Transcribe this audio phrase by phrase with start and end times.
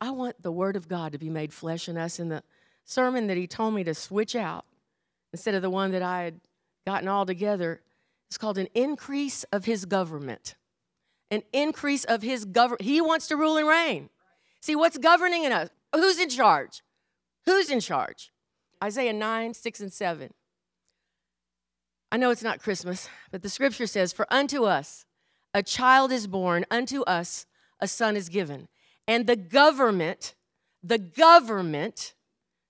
[0.00, 2.18] I want the Word of God to be made flesh in us.
[2.18, 2.42] And the
[2.84, 4.64] sermon that he told me to switch out
[5.32, 6.40] instead of the one that I had
[6.86, 7.80] gotten all together
[8.30, 10.54] is called An Increase of His Government.
[11.30, 12.82] An increase of His government.
[12.82, 14.08] He wants to rule and reign.
[14.60, 15.68] See, what's governing in us?
[15.94, 16.82] Who's in charge?
[17.46, 18.30] Who's in charge?
[18.82, 20.32] Isaiah 9, 6, and 7.
[22.10, 25.04] I know it's not Christmas, but the scripture says, For unto us
[25.52, 27.46] a child is born, unto us
[27.80, 28.68] a son is given.
[29.08, 30.34] And the government,
[30.82, 32.14] the government,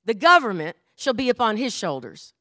[0.05, 2.33] the government shall be upon his shoulders.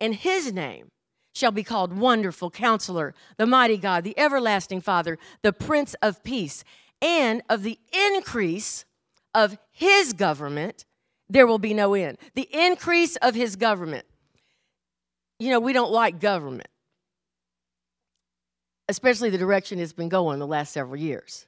[0.00, 0.90] And his name
[1.34, 6.64] shall be called Wonderful Counselor, the Mighty God, the Everlasting Father, the Prince of Peace.
[7.02, 8.86] And of the increase
[9.34, 10.86] of his government,
[11.28, 12.16] there will be no end.
[12.34, 14.06] The increase of his government.
[15.38, 16.68] You know, we don't like government,
[18.88, 21.46] especially the direction it's been going the last several years.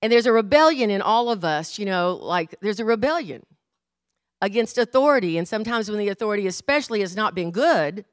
[0.00, 3.44] And there's a rebellion in all of us, you know, like there's a rebellion
[4.40, 5.36] against authority.
[5.36, 8.04] And sometimes when the authority, especially, has not been good,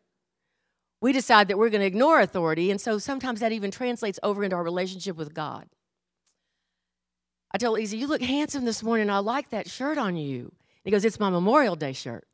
[1.01, 2.71] we decide that we're going to ignore authority.
[2.71, 5.67] And so sometimes that even translates over into our relationship with God.
[7.51, 9.09] I tell Easy, you look handsome this morning.
[9.09, 10.51] I like that shirt on you.
[10.83, 12.27] He goes, It's my Memorial Day shirt.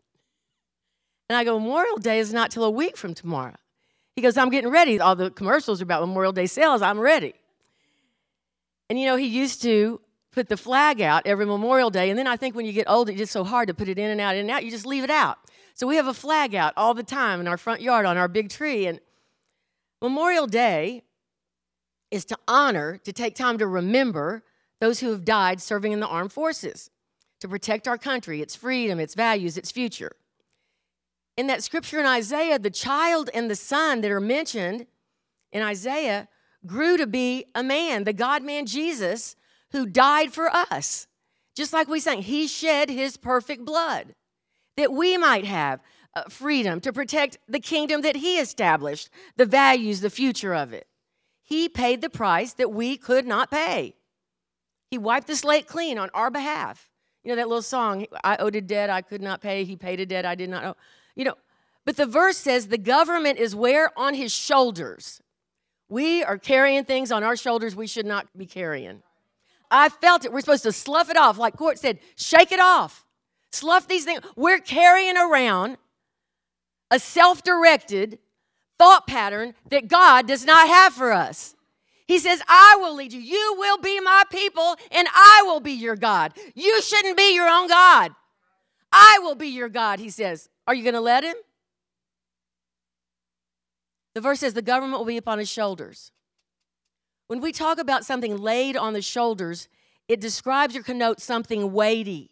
[1.29, 3.55] And I go, Memorial Day is not till a week from tomorrow.
[4.15, 4.99] He goes, I'm getting ready.
[4.99, 6.81] All the commercials are about Memorial Day sales.
[6.81, 7.33] I'm ready.
[8.91, 10.01] And you know, he used to
[10.33, 12.09] put the flag out every Memorial Day.
[12.09, 13.97] And then I think when you get older, it's just so hard to put it
[13.97, 15.37] in and out, in and out, you just leave it out.
[15.75, 18.27] So we have a flag out all the time in our front yard on our
[18.27, 18.87] big tree.
[18.87, 18.99] And
[20.01, 21.03] Memorial Day
[22.11, 24.43] is to honor, to take time to remember
[24.81, 26.89] those who have died serving in the armed forces,
[27.39, 30.17] to protect our country, its freedom, its values, its future.
[31.37, 34.85] In that scripture in Isaiah, the child and the son that are mentioned
[35.53, 36.27] in Isaiah
[36.65, 39.35] grew to be a man, the God man Jesus,
[39.71, 41.07] who died for us.
[41.55, 44.15] Just like we sang, He shed His perfect blood
[44.77, 45.81] that we might have
[46.15, 50.87] uh, freedom to protect the kingdom that He established, the values, the future of it.
[51.43, 53.95] He paid the price that we could not pay.
[54.89, 56.89] He wiped the slate clean on our behalf.
[57.23, 59.99] You know that little song, I owed a debt I could not pay, He paid
[59.99, 60.75] a debt I did not owe.
[61.15, 61.35] You know,
[61.85, 63.97] but the verse says the government is where?
[63.97, 65.21] On His shoulders.
[65.91, 69.03] We are carrying things on our shoulders we should not be carrying.
[69.69, 70.31] I felt it.
[70.31, 71.37] We're supposed to slough it off.
[71.37, 73.05] Like Court said, shake it off.
[73.51, 74.21] Slough these things.
[74.37, 75.75] We're carrying around
[76.89, 78.19] a self directed
[78.79, 81.55] thought pattern that God does not have for us.
[82.07, 83.19] He says, I will lead you.
[83.19, 86.31] You will be my people, and I will be your God.
[86.55, 88.13] You shouldn't be your own God.
[88.93, 90.47] I will be your God, he says.
[90.67, 91.35] Are you going to let him?
[94.13, 96.11] The verse says, The government will be upon his shoulders.
[97.27, 99.69] When we talk about something laid on the shoulders,
[100.07, 102.31] it describes or connotes something weighty.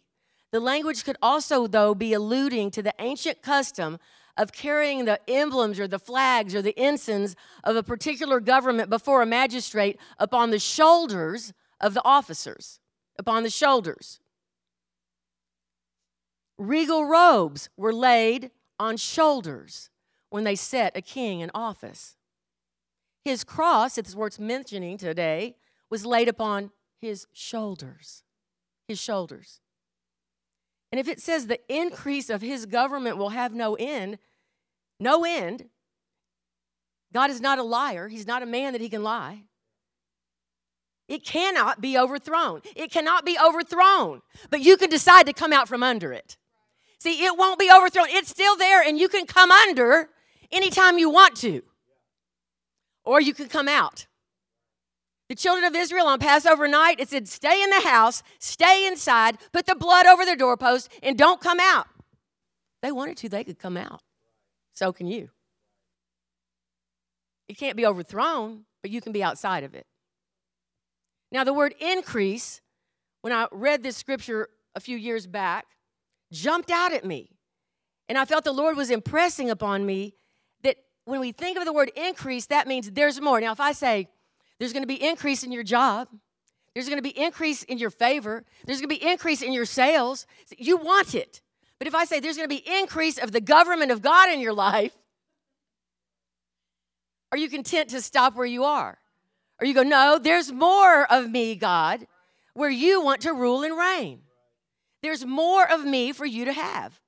[0.52, 3.98] The language could also, though, be alluding to the ancient custom
[4.36, 9.22] of carrying the emblems or the flags or the ensigns of a particular government before
[9.22, 12.80] a magistrate upon the shoulders of the officers.
[13.18, 14.20] Upon the shoulders.
[16.58, 19.90] Regal robes were laid on shoulders
[20.30, 22.16] when they set a king in office.
[23.24, 25.56] His cross, if it's worth mentioning today,
[25.90, 26.70] was laid upon
[27.00, 28.22] his shoulders.
[28.88, 29.60] His shoulders.
[30.90, 34.18] And if it says the increase of his government will have no end,
[34.98, 35.68] no end,
[37.12, 38.08] God is not a liar.
[38.08, 39.44] He's not a man that he can lie.
[41.08, 42.62] It cannot be overthrown.
[42.76, 46.36] It cannot be overthrown, but you can decide to come out from under it.
[47.00, 48.06] See, it won't be overthrown.
[48.10, 50.10] It's still there, and you can come under
[50.52, 51.62] anytime you want to,
[53.04, 54.06] or you can come out.
[55.28, 59.38] The children of Israel on Passover night, it said, Stay in the house, stay inside,
[59.52, 61.86] put the blood over the doorpost, and don't come out.
[62.82, 64.00] they wanted to, they could come out.
[64.74, 65.30] So can you.
[67.48, 69.86] It can't be overthrown, but you can be outside of it.
[71.32, 72.60] Now, the word increase,
[73.22, 75.66] when I read this scripture a few years back,
[76.32, 77.30] jumped out at me.
[78.08, 80.14] And I felt the Lord was impressing upon me
[81.04, 83.40] when we think of the word increase, that means there's more.
[83.40, 84.08] Now, if I say,
[84.58, 86.08] there's going to be increase in your job.
[86.74, 88.44] There's going to be increase in your favor.
[88.64, 90.26] There's going to be increase in your sales.
[90.56, 91.40] You want it.
[91.78, 94.38] But if I say there's going to be increase of the government of God in
[94.38, 94.92] your life,
[97.32, 98.98] are you content to stop where you are?
[99.60, 102.06] Or you go, no, there's more of me, God,
[102.54, 104.20] where you want to rule and reign.
[105.02, 107.00] There's more of me for you to have.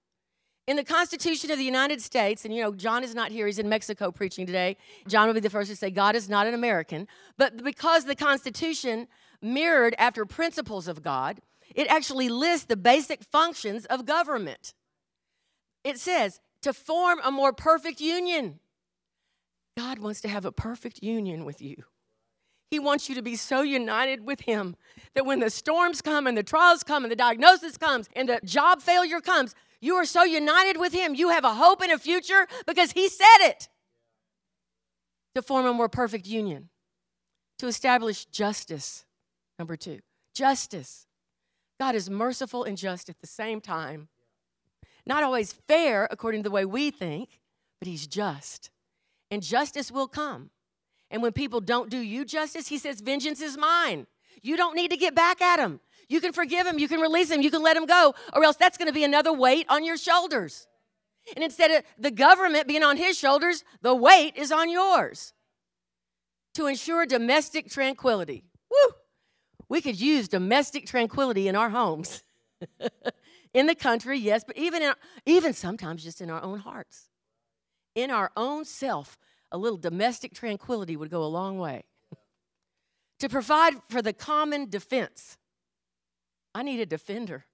[0.68, 3.58] In the Constitution of the United States, and you know, John is not here, he's
[3.58, 4.76] in Mexico preaching today.
[5.08, 7.08] John will be the first to say, God is not an American.
[7.36, 9.08] But because the Constitution
[9.42, 11.40] mirrored after principles of God.
[11.74, 14.72] It actually lists the basic functions of government.
[15.84, 18.60] It says to form a more perfect union.
[19.76, 21.76] God wants to have a perfect union with you.
[22.70, 24.76] He wants you to be so united with Him
[25.14, 28.40] that when the storms come and the trials come and the diagnosis comes and the
[28.44, 31.14] job failure comes, you are so united with Him.
[31.14, 33.68] You have a hope and a future because He said it.
[35.34, 36.68] To form a more perfect union,
[37.58, 39.04] to establish justice.
[39.58, 40.00] Number two,
[40.34, 41.06] justice.
[41.80, 44.08] God is merciful and just at the same time.
[45.04, 47.40] Not always fair according to the way we think,
[47.80, 48.70] but He's just.
[49.30, 50.50] And justice will come.
[51.10, 54.06] And when people don't do you justice, He says, Vengeance is mine.
[54.42, 55.80] You don't need to get back at them.
[56.12, 58.56] You can forgive him, you can release him, you can let him go, or else
[58.56, 60.66] that's going to be another weight on your shoulders.
[61.34, 65.32] And instead of the government being on his shoulders, the weight is on yours
[66.52, 68.44] to ensure domestic tranquility.
[68.70, 68.92] Woo!
[69.70, 72.22] We could use domestic tranquility in our homes,
[73.54, 74.92] in the country, yes, but even in,
[75.24, 77.08] even sometimes just in our own hearts,
[77.94, 79.16] in our own self.
[79.50, 81.84] A little domestic tranquility would go a long way.
[83.18, 85.38] to provide for the common defense
[86.54, 87.46] I need a defender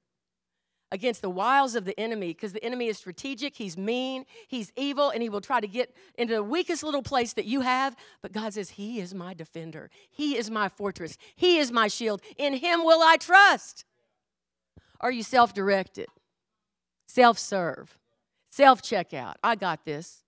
[0.91, 5.11] against the wiles of the enemy because the enemy is strategic, he's mean, he's evil,
[5.11, 7.95] and he will try to get into the weakest little place that you have.
[8.23, 12.23] But God says, He is my defender, He is my fortress, He is my shield.
[12.37, 13.85] In Him will I trust.
[15.01, 16.09] Are you self directed,
[17.07, 17.99] self serve,
[18.51, 19.35] self checkout?
[19.43, 20.25] I got this.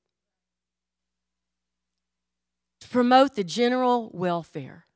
[2.80, 4.86] To promote the general welfare,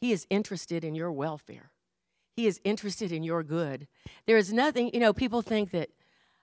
[0.00, 1.70] He is interested in your welfare.
[2.34, 3.86] He is interested in your good.
[4.26, 5.90] There is nothing, you know, people think that.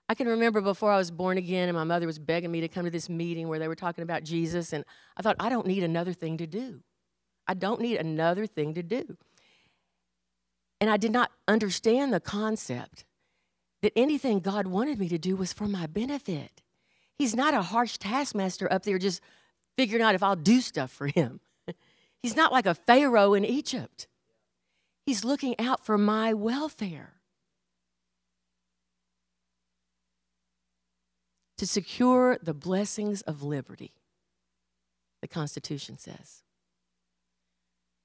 [0.08, 2.68] I can remember before I was born again, and my mother was begging me to
[2.68, 4.84] come to this meeting where they were talking about Jesus, and
[5.16, 6.80] I thought, I don't need another thing to do.
[7.46, 9.16] I don't need another thing to do.
[10.80, 13.04] And I did not understand the concept
[13.82, 16.62] that anything God wanted me to do was for my benefit.
[17.14, 19.20] He's not a harsh taskmaster up there just
[19.76, 21.40] figuring out if I'll do stuff for him.
[22.22, 24.06] He's not like a Pharaoh in Egypt.
[25.04, 27.14] He's looking out for my welfare.
[31.58, 33.92] To secure the blessings of liberty,
[35.20, 36.42] the Constitution says.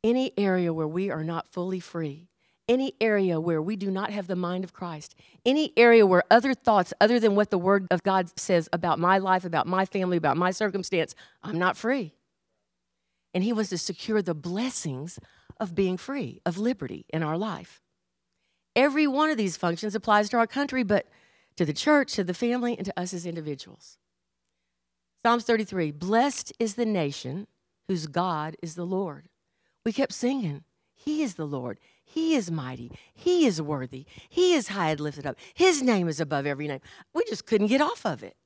[0.04, 2.30] Any area where we are not fully free,
[2.70, 5.16] any area where we do not have the mind of Christ,
[5.46, 9.18] any area where other thoughts, other than what the Word of God says about my
[9.18, 12.14] life, about my family, about my circumstance, I'm not free.
[13.34, 15.20] And He wants to secure the blessings
[15.60, 17.82] of being free, of liberty in our life.
[18.76, 21.08] Every one of these functions applies to our country, but
[21.56, 23.98] to the church, to the family, and to us as individuals.
[25.22, 27.48] Psalms 33 Blessed is the nation
[27.88, 29.30] whose God is the Lord.
[29.84, 30.64] We kept singing,
[30.96, 31.80] He is the Lord.
[32.04, 32.92] He is mighty.
[33.14, 34.06] He is worthy.
[34.30, 35.38] He is high and lifted up.
[35.54, 36.80] His name is above every name.
[37.14, 38.38] We just couldn't get off of it.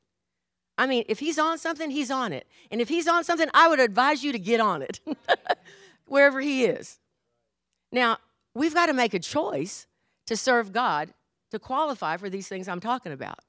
[0.79, 2.47] I mean, if he's on something, he's on it.
[2.71, 4.99] And if he's on something, I would advise you to get on it
[6.11, 6.99] wherever he is.
[7.89, 8.17] Now,
[8.53, 9.87] we've got to make a choice
[10.27, 11.13] to serve God
[11.51, 13.39] to qualify for these things I'm talking about.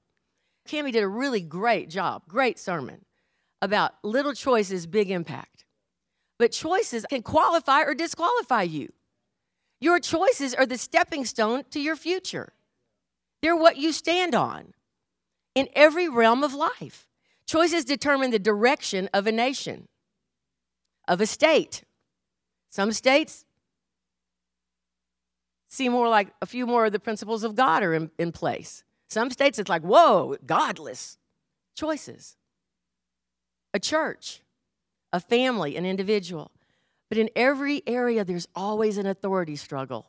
[0.69, 3.05] Cami did a really great job, great sermon
[3.61, 5.65] about little choices, big impact.
[6.39, 8.93] But choices can qualify or disqualify you.
[9.81, 12.53] Your choices are the stepping stone to your future.
[13.43, 14.73] They're what you stand on
[15.57, 17.09] in every realm of life.
[17.45, 19.89] Choices determine the direction of a nation,
[21.09, 21.83] of a state.
[22.73, 23.45] Some states
[25.69, 28.83] see more like a few more of the principles of God are in, in place.
[29.11, 31.19] Some states, it's like, whoa, godless
[31.77, 32.39] choices.
[33.75, 34.41] A church,
[35.13, 36.51] a family, an individual.
[37.11, 40.07] But in every area, there's always an authority struggle.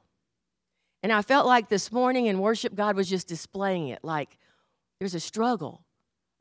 [1.01, 4.37] And I felt like this morning in worship, God was just displaying it like
[4.99, 5.83] there's a struggle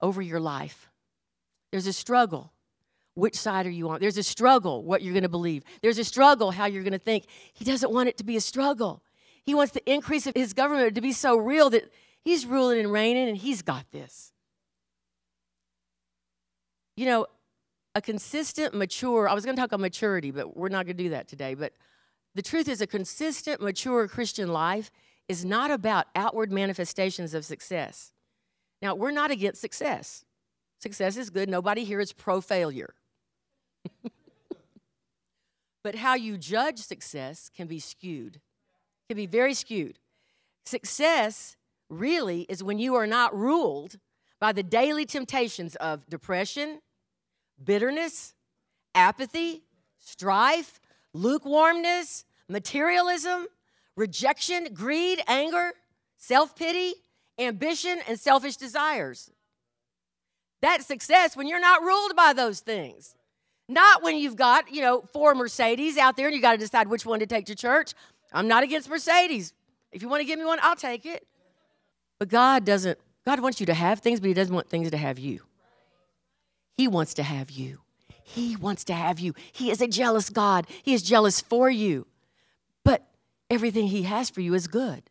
[0.01, 0.89] over your life.
[1.73, 2.53] There's a struggle.
[3.15, 4.01] Which side are you on?
[4.01, 5.65] There's a struggle, what you're going to believe.
[5.83, 7.27] There's a struggle, how you're going to think.
[7.53, 9.03] He doesn't want it to be a struggle.
[9.45, 11.93] He wants the increase of his government to be so real that
[12.25, 14.33] he's ruling and reigning and he's got this.
[16.97, 17.27] You know,
[17.95, 21.03] a consistent, mature, I was going to talk about maturity, but we're not going to
[21.03, 21.55] do that today.
[21.55, 21.73] But
[22.35, 24.91] the truth is, a consistent, mature Christian life
[25.29, 28.13] is not about outward manifestations of success.
[28.81, 30.25] Now, we're not against success.
[30.81, 31.49] Success is good.
[31.49, 32.95] Nobody here is pro failure.
[35.85, 38.41] but how you judge success can be skewed
[39.13, 39.99] can be very skewed.
[40.65, 41.57] Success
[41.91, 43.99] really is when you are not ruled
[44.41, 46.81] by the daily temptations of depression,
[47.63, 48.33] bitterness,
[48.95, 49.65] apathy,
[49.99, 50.81] strife,
[51.13, 53.47] lukewarmness, materialism,
[53.97, 55.73] rejection, greed, anger,
[56.17, 56.95] self pity,
[57.39, 59.31] ambition, and selfish desires.
[60.63, 63.15] That's success when you're not ruled by those things.
[63.69, 66.89] Not when you've got, you know, four Mercedes out there and you got to decide
[66.89, 67.95] which one to take to church.
[68.33, 69.53] I'm not against Mercedes.
[69.93, 71.27] If you want to give me one, I'll take it.
[72.19, 74.97] But God doesn't, God wants you to have things, but He doesn't want things to
[74.97, 75.41] have you.
[76.77, 77.81] He wants to have you.
[78.23, 79.35] He wants to have you.
[79.53, 80.67] He is a jealous God.
[80.83, 82.07] He is jealous for you.
[82.85, 83.07] But
[83.51, 85.11] everything He has for you is good.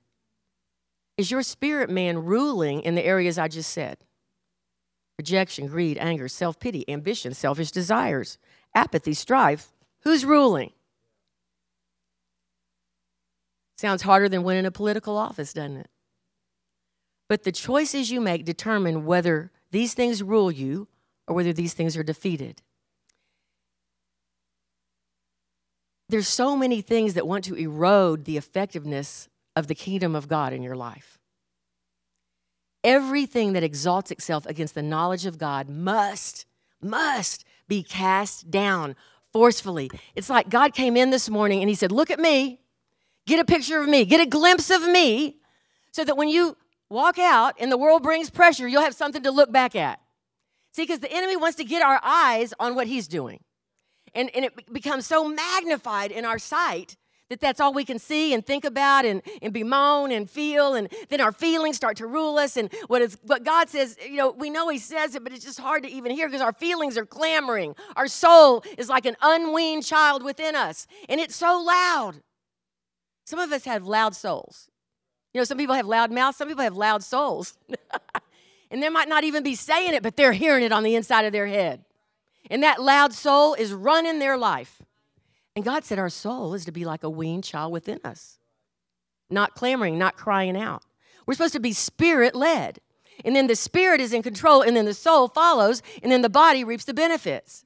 [1.17, 3.97] Is your spirit man ruling in the areas I just said?
[5.21, 8.39] Rejection, greed, anger, self pity, ambition, selfish desires,
[8.73, 9.67] apathy, strife.
[9.99, 10.71] Who's ruling?
[13.77, 15.89] Sounds harder than winning a political office, doesn't it?
[17.29, 20.87] But the choices you make determine whether these things rule you
[21.27, 22.63] or whether these things are defeated.
[26.09, 30.51] There's so many things that want to erode the effectiveness of the kingdom of God
[30.51, 31.20] in your life.
[32.83, 36.45] Everything that exalts itself against the knowledge of God must,
[36.81, 38.95] must be cast down
[39.31, 39.89] forcefully.
[40.15, 42.59] It's like God came in this morning and He said, Look at me,
[43.27, 45.37] get a picture of me, get a glimpse of me,
[45.91, 46.57] so that when you
[46.89, 49.99] walk out and the world brings pressure, you'll have something to look back at.
[50.73, 53.41] See, because the enemy wants to get our eyes on what he's doing.
[54.13, 56.97] And, and it becomes so magnified in our sight
[57.31, 60.91] that that's all we can see and think about and, and bemoan and feel and
[61.09, 62.57] then our feelings start to rule us.
[62.57, 65.45] And what is what god says you know we know he says it but it's
[65.45, 67.73] just hard to even hear because our feelings are clamoring.
[67.95, 72.21] Our soul is like an unweaned child within us and it's so loud.
[73.25, 74.69] Some of us have loud souls.
[75.33, 77.57] You know some people have loud mouths some people have loud souls.
[78.73, 81.25] And they might not even be saying it but they're hearing it on the inside
[81.25, 81.83] of their head.
[82.49, 84.81] And that loud soul is running their life
[85.61, 88.39] and God said our soul is to be like a weaned child within us,
[89.29, 90.81] not clamoring, not crying out.
[91.27, 92.79] We're supposed to be spirit led.
[93.23, 96.31] And then the spirit is in control, and then the soul follows, and then the
[96.31, 97.63] body reaps the benefits.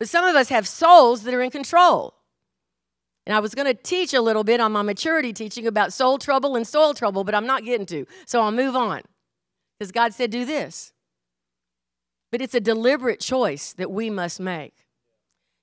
[0.00, 2.14] But some of us have souls that are in control.
[3.26, 6.18] And I was going to teach a little bit on my maturity teaching about soul
[6.18, 8.06] trouble and soul trouble, but I'm not getting to.
[8.26, 9.02] So I'll move on.
[9.78, 10.92] Because God said, do this.
[12.32, 14.74] But it's a deliberate choice that we must make.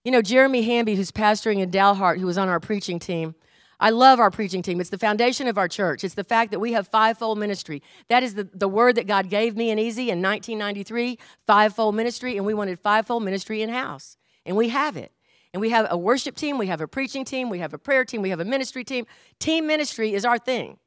[0.08, 3.36] You know, Jeremy Hamby, who's pastoring in Dalhart, who was on our preaching team,
[3.78, 4.80] I love our preaching team.
[4.80, 6.02] It's the foundation of our church.
[6.06, 7.84] It's the fact that we have fivefold ministry.
[8.08, 12.38] That is the, the word that God gave me and Easy in 1993, fivefold ministry,
[12.38, 14.16] and we wanted fivefold ministry in house.
[14.46, 15.12] And we have it.
[15.54, 18.06] And we have a worship team, we have a preaching team, we have a prayer
[18.06, 19.06] team, we have a ministry team.
[19.40, 20.78] Team ministry is our thing.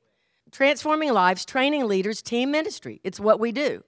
[0.51, 3.03] Transforming lives, training leaders, team ministry.
[3.05, 3.85] It's what we do.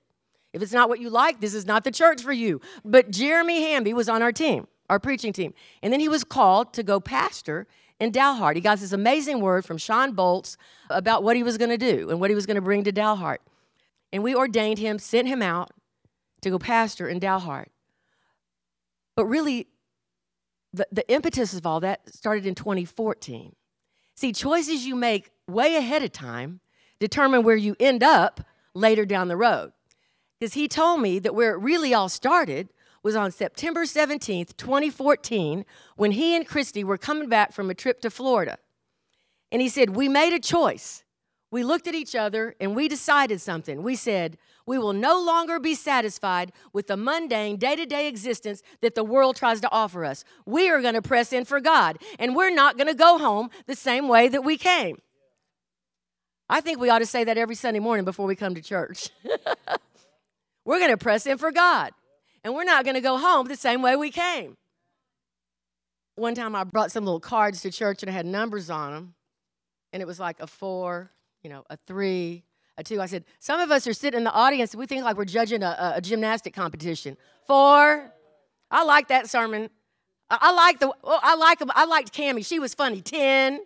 [0.52, 2.60] If it's not what you like, this is not the church for you.
[2.84, 5.54] But Jeremy Hamby was on our team our preaching team.
[5.82, 7.66] And then he was called to go pastor
[7.98, 8.56] in Dalhart.
[8.56, 10.58] He got this amazing word from Shawn Bolz
[10.90, 12.92] about what he was going to do and what he was going to bring to
[12.92, 13.38] Dalhart.
[14.12, 15.70] And we ordained him, sent him out
[16.42, 17.68] to go pastor in Dalhart.
[19.16, 19.68] But really,
[20.74, 23.54] the, the impetus of all that started in 2014.
[24.14, 26.60] See, choices you make way ahead of time
[27.00, 28.42] determine where you end up
[28.74, 29.72] later down the road.
[30.38, 32.68] Because he told me that where it really all started
[33.02, 35.64] was on September 17th, 2014,
[35.96, 38.58] when he and Christy were coming back from a trip to Florida.
[39.50, 41.04] And he said, We made a choice.
[41.50, 43.82] We looked at each other and we decided something.
[43.82, 48.62] We said, We will no longer be satisfied with the mundane, day to day existence
[48.80, 50.24] that the world tries to offer us.
[50.46, 53.50] We are going to press in for God, and we're not going to go home
[53.66, 55.02] the same way that we came.
[56.48, 59.10] I think we ought to say that every Sunday morning before we come to church.
[60.64, 61.92] we're going to press in for God
[62.44, 64.56] and we're not going to go home the same way we came.
[66.16, 69.14] One time I brought some little cards to church and I had numbers on them,
[69.92, 71.10] and it was like a four,
[71.42, 72.44] you know, a three,
[72.76, 73.00] a two.
[73.00, 75.24] I said, Some of us are sitting in the audience and we think like we're
[75.24, 77.16] judging a, a gymnastic competition.
[77.46, 78.12] Four.
[78.70, 79.70] I like that sermon.
[80.30, 82.44] I, I like the, oh, I like I liked Cami.
[82.44, 83.00] She was funny.
[83.00, 83.60] Ten.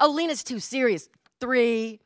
[0.00, 1.08] Oh, Lena's too serious.
[1.40, 2.00] Three.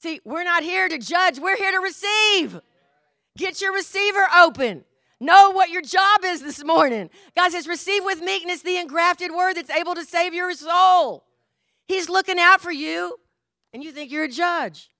[0.00, 2.60] See, we're not here to judge, we're here to receive.
[3.36, 4.84] Get your receiver open.
[5.20, 7.10] Know what your job is this morning.
[7.36, 11.24] God says, receive with meekness the engrafted word that's able to save your soul.
[11.88, 13.16] He's looking out for you,
[13.72, 14.90] and you think you're a judge.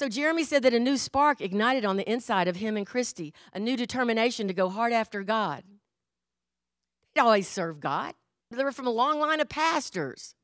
[0.00, 3.32] So Jeremy said that a new spark ignited on the inside of him and Christy,
[3.52, 5.62] a new determination to go hard after God.
[7.14, 8.14] They'd always served God.
[8.50, 10.34] They were from a long line of pastors.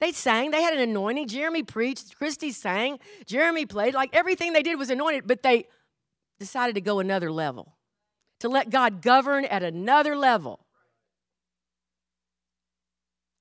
[0.00, 1.28] They sang, they had an anointing.
[1.28, 3.94] Jeremy preached, Christy sang, Jeremy played.
[3.94, 5.66] Like everything they did was anointed, but they
[6.38, 7.76] decided to go another level,
[8.40, 10.60] to let God govern at another level.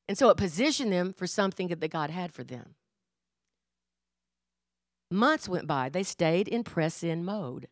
[0.07, 2.75] And so it positioned them for something that God had for them.
[5.09, 5.89] Months went by.
[5.89, 7.67] They stayed in press in mode.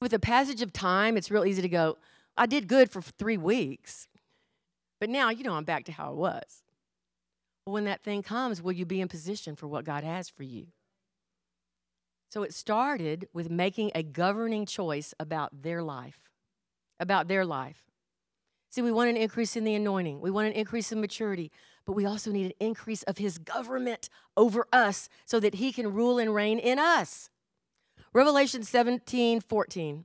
[0.00, 1.98] With the passage of time, it's real easy to go,
[2.36, 4.08] I did good for three weeks,
[4.98, 6.62] but now, you know, I'm back to how I was.
[7.64, 10.68] when that thing comes, will you be in position for what God has for you?
[12.30, 16.30] So it started with making a governing choice about their life,
[17.00, 17.82] about their life.
[18.70, 21.50] See, we want an increase in the anointing, we want an increase in maturity,
[21.84, 25.92] but we also need an increase of his government over us so that he can
[25.92, 27.30] rule and reign in us.
[28.12, 30.04] Revelation 17 14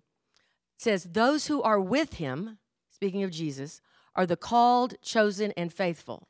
[0.80, 2.58] says, Those who are with him,
[2.90, 3.82] speaking of Jesus,
[4.16, 6.28] are the called, chosen, and faithful.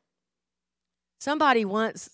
[1.18, 2.10] Somebody once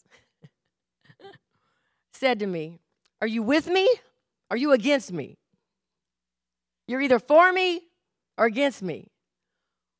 [2.13, 2.79] said to me,
[3.23, 3.89] Are you with me?
[4.51, 5.39] Are you against me?
[6.89, 7.83] You're either for me
[8.37, 9.13] or against me.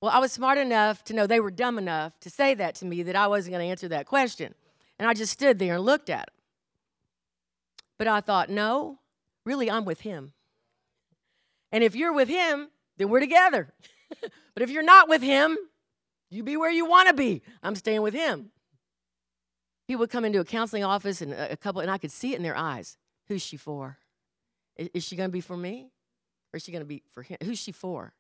[0.01, 2.85] Well, I was smart enough to know they were dumb enough to say that to
[2.85, 4.57] me that I wasn't going to answer that question.
[4.99, 6.35] And I just stood there and looked at them.
[7.97, 8.99] But I thought, no,
[9.47, 10.33] really, I'm with him.
[11.71, 13.73] And if you're with him, then we're together.
[14.21, 15.57] but if you're not with him,
[16.29, 17.41] you be where you want to be.
[17.63, 18.51] I'm staying with him.
[19.87, 22.37] People would come into a counseling office and a couple, and I could see it
[22.37, 22.99] in their eyes.
[23.29, 23.99] Who's she for?
[24.77, 25.91] Is she going to be for me?
[26.53, 27.39] Or is she going to be for him?
[27.43, 28.13] Who's she for?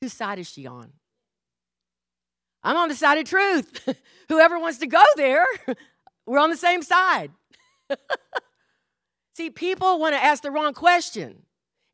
[0.00, 0.92] Whose side is she on?
[2.62, 3.88] I'm on the side of truth.
[4.28, 5.44] Whoever wants to go there,
[6.26, 7.30] we're on the same side.
[9.34, 11.42] See, people want to ask the wrong question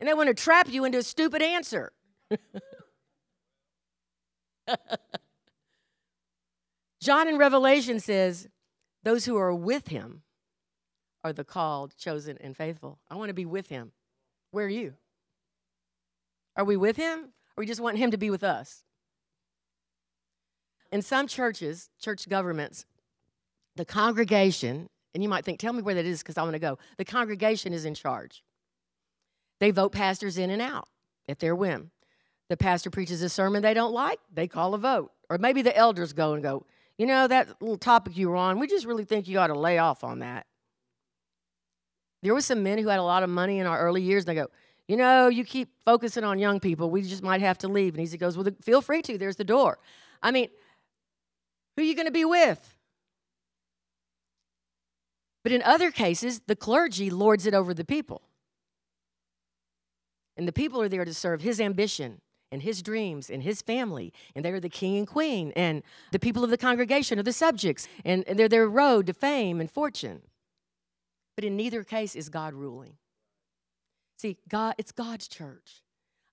[0.01, 1.93] and they want to trap you into a stupid answer.
[7.01, 8.49] John in Revelation says,
[9.03, 10.23] Those who are with him
[11.25, 13.01] are the called, chosen, and faithful.
[13.11, 13.93] I want to be with him.
[14.53, 14.95] Where are you?
[16.57, 17.33] Are we with him?
[17.57, 18.83] or we just want him to be with us.
[20.91, 22.87] In some churches, church governments,
[23.77, 26.61] the congregation, and you might think, tell me where that is because I want to
[26.61, 26.79] go.
[26.99, 28.45] The congregation is in charge.
[29.61, 30.89] They vote pastors in and out
[31.29, 31.91] at their whim.
[32.49, 35.13] The pastor preaches a sermon they don't like, they call a vote.
[35.31, 36.67] Or maybe the elders go and go,
[36.99, 39.59] you know, that little topic you were on, we just really think you ought to
[39.59, 40.47] lay off on that.
[42.25, 44.29] There were some men who had a lot of money in our early years, and
[44.29, 44.49] they go,
[44.89, 46.91] you know, you keep focusing on young people.
[46.91, 47.95] We just might have to leave.
[47.95, 49.19] And he goes, Well, feel free to.
[49.19, 49.79] There's the door.
[50.23, 50.49] I mean,
[51.77, 52.77] who are you going to be with?
[55.43, 58.23] But in other cases, the clergy lords it over the people.
[60.37, 64.15] And the people are there to serve his ambition and his dreams and his family.
[64.35, 65.53] And they're the king and queen.
[65.55, 67.87] And the people of the congregation are the subjects.
[68.03, 70.23] And they're their road to fame and fortune.
[71.35, 72.95] But in neither case is God ruling.
[74.17, 75.83] See, God, it's God's church.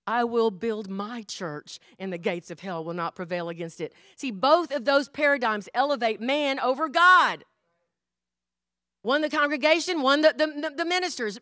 [0.07, 3.93] I will build my church, and the gates of hell will not prevail against it.
[4.15, 7.45] See, both of those paradigms elevate man over God.
[9.03, 11.39] One the congregation, one the, the, the ministers.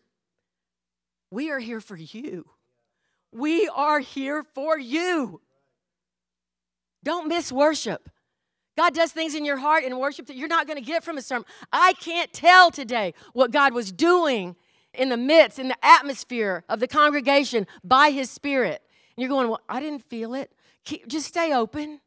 [1.31, 2.49] We are here for you.
[3.31, 5.41] We are here for you.
[7.03, 8.09] Don't miss worship.
[8.79, 11.17] God does things in your heart and worship that you're not going to get from
[11.17, 11.45] a sermon.
[11.73, 14.55] I can't tell today what God was doing
[14.93, 18.81] in the midst, in the atmosphere of the congregation by his spirit.
[19.17, 20.53] And you're going, Well, I didn't feel it.
[20.85, 21.99] Keep, just stay open.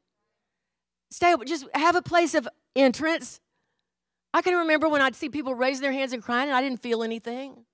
[1.11, 1.47] Stay open.
[1.47, 3.39] Just have a place of entrance.
[4.33, 6.81] I can remember when I'd see people raise their hands and crying and I didn't
[6.81, 7.67] feel anything.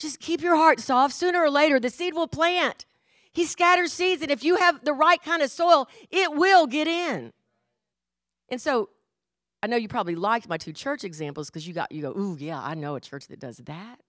[0.00, 1.14] Just keep your heart soft.
[1.14, 2.86] Sooner or later, the seed will plant.
[3.32, 6.88] He scatters seeds, and if you have the right kind of soil, it will get
[6.88, 7.32] in.
[8.50, 8.90] And so
[9.62, 12.36] I know you probably liked my two church examples because you got you go, ooh,
[12.38, 14.00] yeah, I know a church that does that.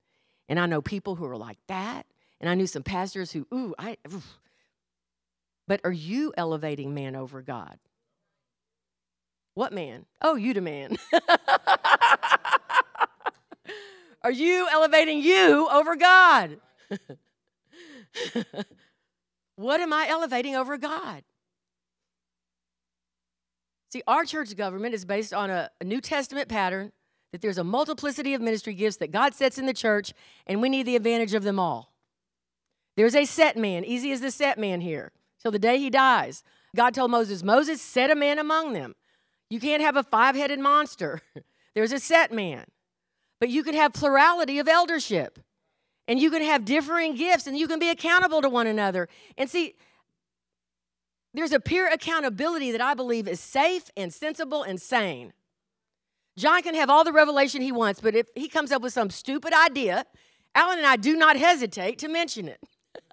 [0.50, 2.06] And I know people who are like that.
[2.40, 3.98] And I knew some pastors who, ooh, I,
[5.68, 7.78] but are you elevating man over God?
[9.54, 10.06] What man?
[10.22, 10.98] Oh, you the man.
[14.24, 16.60] are you elevating you over God?
[19.56, 21.24] what am I elevating over God?
[23.92, 26.94] See, our church government is based on a, a New Testament pattern
[27.32, 30.14] that there's a multiplicity of ministry gifts that God sets in the church,
[30.48, 31.94] and we need the advantage of them all.
[32.96, 36.44] There's a set man, easy as the set man here, till the day he dies.
[36.76, 38.96] God told Moses, Moses, set a man among them.
[39.50, 41.22] You can't have a five headed monster.
[41.76, 42.66] There's a set man.
[43.40, 45.40] But you can have plurality of eldership,
[46.08, 49.10] and you can have differing gifts, and you can be accountable to one another.
[49.38, 49.76] And see,
[51.34, 55.34] there's a peer accountability that I believe is safe and sensible and sane.
[56.38, 59.10] John can have all the revelation he wants, but if he comes up with some
[59.10, 60.06] stupid idea,
[60.56, 62.64] Alan and I do not hesitate to mention it.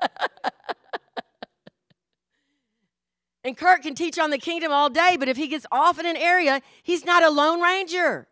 [3.45, 6.05] And Kurt can teach on the kingdom all day, but if he gets off in
[6.05, 8.29] an area, he's not a lone ranger.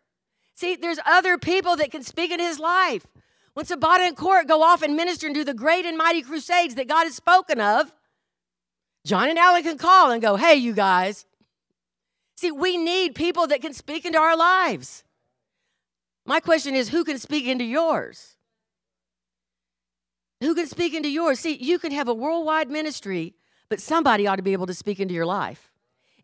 [0.53, 3.07] See, there's other people that can speak in his life.
[3.55, 6.75] When Sabata and Court go off and minister and do the great and mighty crusades
[6.75, 7.95] that God has spoken of,
[9.07, 11.25] John and Alan can call and go, hey, you guys.
[12.35, 15.05] See, we need people that can speak into our lives.
[16.25, 18.35] My question is who can speak into yours?
[20.41, 21.39] Who can speak into yours?
[21.39, 23.33] See, you can have a worldwide ministry,
[23.69, 25.71] but somebody ought to be able to speak into your life.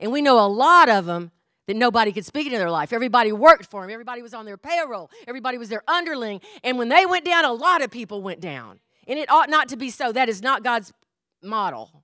[0.01, 1.31] And we know a lot of them
[1.67, 2.91] that nobody could speak into their life.
[2.91, 6.41] Everybody worked for them, everybody was on their payroll, everybody was their underling.
[6.65, 8.81] And when they went down, a lot of people went down.
[9.07, 10.11] And it ought not to be so.
[10.11, 10.91] That is not God's
[11.41, 12.02] model.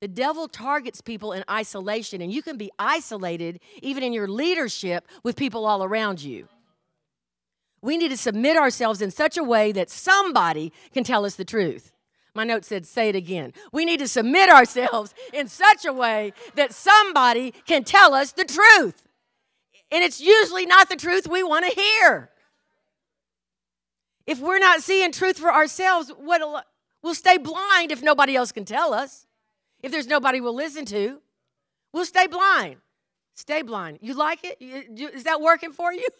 [0.00, 5.06] The devil targets people in isolation, and you can be isolated even in your leadership
[5.22, 6.48] with people all around you.
[7.82, 11.44] We need to submit ourselves in such a way that somebody can tell us the
[11.44, 11.92] truth.
[12.34, 13.52] My note said, say it again.
[13.72, 18.44] We need to submit ourselves in such a way that somebody can tell us the
[18.44, 19.06] truth.
[19.92, 22.30] And it's usually not the truth we want to hear.
[24.26, 28.94] If we're not seeing truth for ourselves, we'll stay blind if nobody else can tell
[28.94, 29.26] us.
[29.82, 31.20] If there's nobody we'll listen to,
[31.92, 32.76] we'll stay blind.
[33.34, 33.98] Stay blind.
[34.02, 34.58] You like it?
[34.60, 36.06] Is that working for you?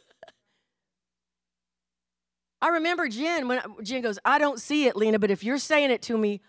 [2.63, 5.91] I remember Jen when Jen goes, "I don't see it, Lena, but if you're saying
[5.91, 6.41] it to me,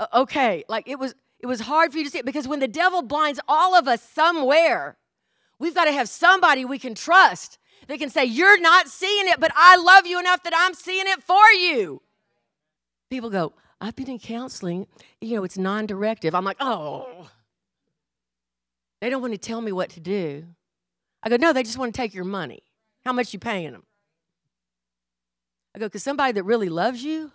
[0.00, 2.60] uh, okay." Like it was it was hard for you to see it because when
[2.60, 4.96] the devil blinds all of us somewhere,
[5.58, 7.58] we've got to have somebody we can trust.
[7.86, 11.06] They can say, "You're not seeing it, but I love you enough that I'm seeing
[11.06, 12.02] it for you."
[13.10, 14.86] People go, "I've been in counseling.
[15.20, 17.28] You know, it's non-directive." I'm like, "Oh."
[19.00, 20.44] They don't want to tell me what to do.
[21.22, 22.62] I go, "No, they just want to take your money.
[23.04, 23.84] How much you paying them?"
[25.74, 27.30] I go, because somebody that really loves you,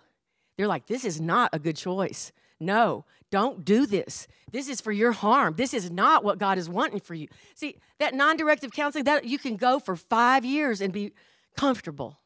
[0.56, 2.32] they're like, this is not a good choice.
[2.60, 4.26] No, don't do this.
[4.50, 5.54] This is for your harm.
[5.56, 7.28] This is not what God is wanting for you.
[7.54, 11.12] See, that non-directive counseling, that you can go for five years and be
[11.56, 12.18] comfortable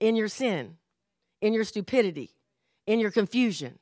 [0.00, 0.78] in your sin,
[1.40, 2.30] in your stupidity,
[2.86, 3.78] in your confusion.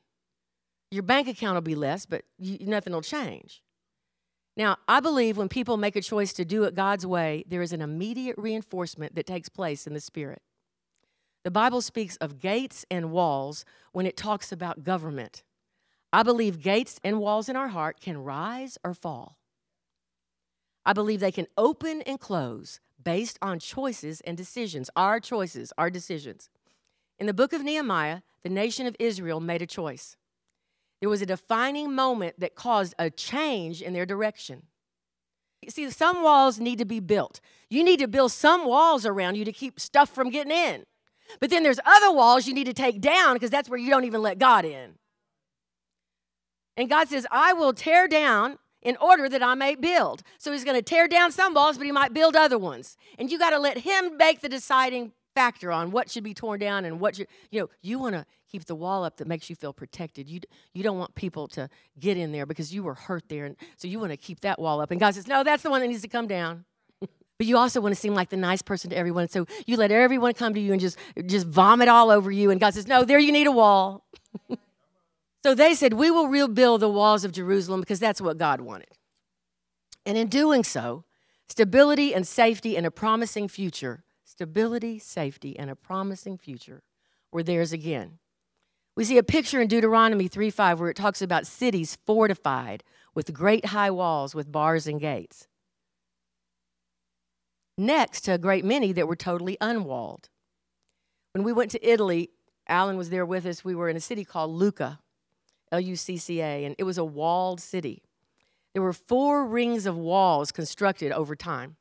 [0.91, 3.61] Your bank account will be less, but you, nothing will change.
[4.57, 7.73] Now, I believe when people make a choice to do it God's way, there is
[7.73, 10.41] an immediate reinforcement that takes place in the spirit.
[11.43, 15.43] The Bible speaks of gates and walls when it talks about government.
[16.13, 19.37] I believe gates and walls in our heart can rise or fall.
[20.85, 25.89] I believe they can open and close based on choices and decisions, our choices, our
[25.89, 26.49] decisions.
[27.19, 30.17] In the book of Nehemiah, the nation of Israel made a choice.
[30.99, 34.63] There was a defining moment that caused a change in their direction.
[35.61, 37.41] You see, some walls need to be built.
[37.69, 40.85] You need to build some walls around you to keep stuff from getting in.
[41.39, 44.05] But then there's other walls you need to take down because that's where you don't
[44.05, 44.95] even let God in.
[46.77, 50.21] And God says, I will tear down in order that I may build.
[50.37, 52.97] So he's going to tear down some walls, but he might build other ones.
[53.17, 56.59] And you got to let him make the deciding factor on what should be torn
[56.59, 59.49] down and what you you know you want to keep the wall up that makes
[59.49, 60.39] you feel protected you
[60.73, 61.69] you don't want people to
[61.99, 64.57] get in there because you were hurt there and so you want to keep that
[64.57, 66.63] wall up and god says no that's the one that needs to come down
[67.37, 69.27] but you also want to seem like the nice person to everyone.
[69.27, 72.49] So you let everyone come to you and just, just vomit all over you.
[72.49, 74.05] And God says, No, there you need a wall.
[75.43, 78.89] so they said, We will rebuild the walls of Jerusalem because that's what God wanted.
[80.05, 81.03] And in doing so,
[81.49, 84.03] stability and safety and a promising future,
[84.35, 86.83] stability, safety, and a promising future
[87.31, 88.19] were theirs again.
[88.95, 93.33] We see a picture in Deuteronomy 3 5 where it talks about cities fortified with
[93.33, 95.47] great high walls with bars and gates
[97.77, 100.29] next to a great many that were totally unwalled.
[101.33, 102.29] When we went to Italy,
[102.67, 103.65] Alan was there with us.
[103.65, 104.99] We were in a city called Lucca,
[105.71, 108.03] L U C C A, and it was a walled city.
[108.73, 111.77] There were four rings of walls constructed over time.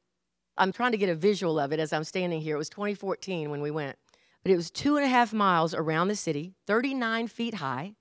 [0.56, 2.54] I'm trying to get a visual of it as I'm standing here.
[2.54, 3.96] It was 2014 when we went,
[4.42, 7.94] but it was two and a half miles around the city, 39 feet high,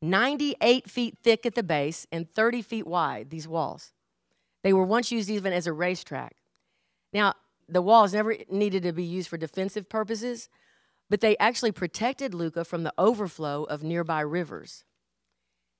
[0.00, 3.92] 98 feet thick at the base, and 30 feet wide, these walls.
[4.62, 6.36] They were once used even as a racetrack.
[7.12, 7.34] Now,
[7.68, 10.48] the walls never needed to be used for defensive purposes,
[11.10, 14.84] but they actually protected Lucca from the overflow of nearby rivers.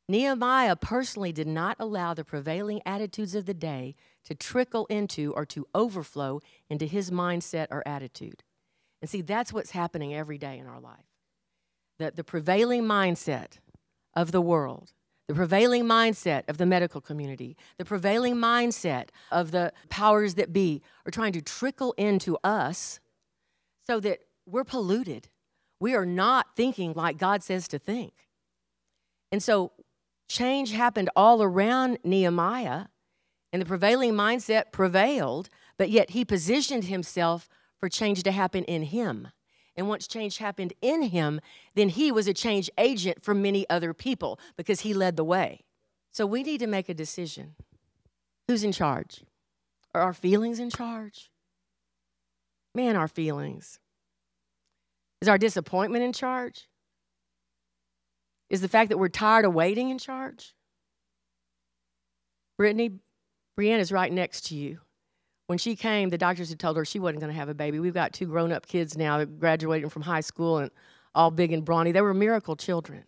[0.08, 3.94] Nehemiah personally did not allow the prevailing attitudes of the day
[4.28, 8.44] to trickle into or to overflow into his mindset or attitude.
[9.00, 11.06] And see, that's what's happening every day in our life.
[11.98, 13.58] That the prevailing mindset
[14.14, 14.92] of the world
[15.28, 20.80] the prevailing mindset of the medical community, the prevailing mindset of the powers that be
[21.06, 22.98] are trying to trickle into us
[23.86, 25.28] so that we're polluted.
[25.80, 28.14] We are not thinking like God says to think.
[29.30, 29.72] And so
[30.28, 32.86] Change happened all around Nehemiah,
[33.52, 38.82] and the prevailing mindset prevailed, but yet he positioned himself for change to happen in
[38.84, 39.28] him.
[39.76, 41.40] And once change happened in him,
[41.74, 45.64] then he was a change agent for many other people because he led the way.
[46.10, 47.54] So we need to make a decision.
[48.48, 49.22] Who's in charge?
[49.94, 51.30] Are our feelings in charge?
[52.74, 53.78] Man, our feelings.
[55.20, 56.68] Is our disappointment in charge?
[58.50, 60.54] Is the fact that we're tired of waiting in charge?
[62.56, 62.98] Brittany,
[63.58, 64.78] Brianne is right next to you.
[65.48, 67.80] When she came, the doctors had told her she wasn't going to have a baby.
[67.80, 70.70] We've got two grown up kids now graduating from high school and
[71.14, 71.90] all big and brawny.
[71.90, 73.04] They were miracle children.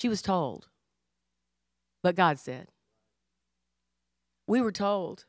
[0.00, 0.68] She was told,
[2.02, 2.68] but God said.
[4.46, 5.26] We were told,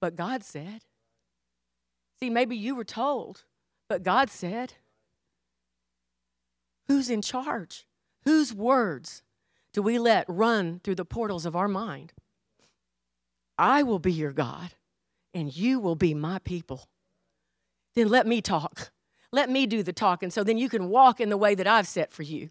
[0.00, 0.82] but God said.
[2.20, 3.44] See, maybe you were told,
[3.88, 4.74] but God said.
[6.86, 7.86] Who's in charge?
[8.24, 9.22] Whose words
[9.74, 12.14] do we let run through the portals of our mind?
[13.58, 14.72] I will be your God,
[15.34, 16.88] and you will be my people.
[17.94, 18.90] Then let me talk.
[19.30, 21.88] Let me do the talking so then you can walk in the way that I've
[21.88, 22.50] set for you.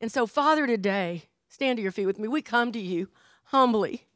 [0.00, 2.28] And so, Father, today, stand to your feet with me.
[2.28, 3.08] We come to you
[3.44, 4.06] humbly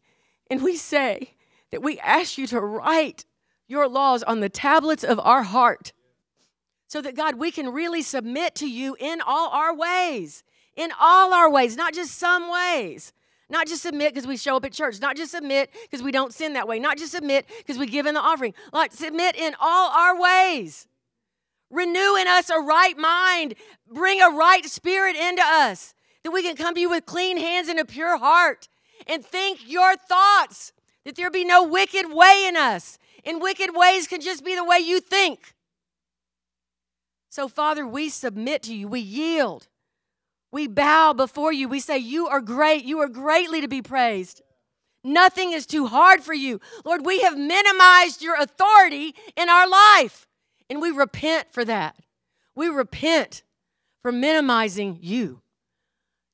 [0.51, 1.35] and we say
[1.71, 3.25] that we ask you to write
[3.68, 5.92] your laws on the tablets of our heart
[6.88, 10.42] so that God, we can really submit to you in all our ways,
[10.79, 13.12] in all our ways, not just some ways.
[13.51, 16.33] Not just submit because we show up at church, not just submit because we don't
[16.33, 18.55] sin that way, not just submit because we give in the offering.
[18.73, 20.87] Like submit in all our ways.
[21.71, 23.55] Renew in us a right mind,
[23.91, 27.69] bring a right spirit into us, that we can come to you with clean hands
[27.69, 28.69] and a pure heart
[29.07, 30.73] and think your thoughts,
[31.05, 32.99] that there be no wicked way in us.
[33.25, 35.55] And wicked ways can just be the way you think.
[37.31, 39.69] So, Father, we submit to you, we yield,
[40.51, 41.69] we bow before you.
[41.69, 44.43] We say, You are great, you are greatly to be praised.
[45.05, 46.61] Nothing is too hard for you.
[46.85, 50.27] Lord, we have minimized your authority in our life,
[50.69, 51.97] and we repent for that.
[52.55, 53.43] We repent
[54.03, 55.41] for minimizing you.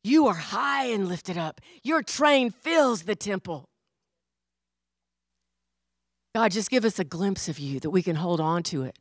[0.02, 3.68] You are high and lifted up, your train fills the temple.
[6.34, 8.98] God, just give us a glimpse of you that we can hold on to it.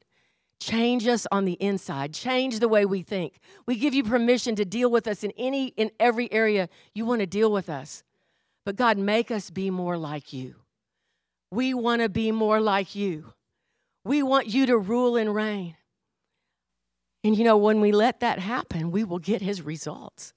[0.64, 2.14] Change us on the inside.
[2.14, 3.40] Change the way we think.
[3.66, 7.20] We give you permission to deal with us in any in every area you want
[7.20, 8.02] to deal with us.
[8.66, 10.56] But God, make us be more like you.
[11.52, 13.34] We want to be more like you.
[14.06, 15.76] We want you to rule and reign.
[17.26, 20.34] And you know, when we let that happen, we will get his results.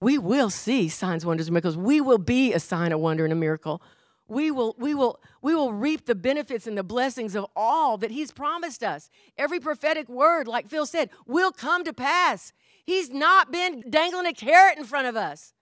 [0.00, 1.76] We will see signs, wonders, and miracles.
[1.76, 3.82] We will be a sign, a wonder, and a miracle
[4.26, 8.10] we will, we, will, we will reap the benefits and the blessings of all that
[8.10, 9.10] He's promised us.
[9.36, 12.52] Every prophetic word, like Phil said, will come to pass.
[12.84, 15.52] He's not been dangling a carrot in front of us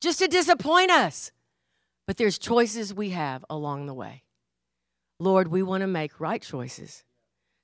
[0.00, 1.32] just to disappoint us.
[2.06, 4.22] But there's choices we have along the way.
[5.18, 7.04] Lord, we want to make right choices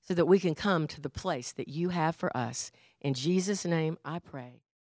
[0.01, 2.73] so that we can come to the place that you have for us.
[3.01, 4.63] In Jesus' name, I pray.